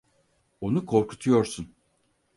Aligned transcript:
Onu 0.61 0.85
korkutuyorsun! 0.85 1.75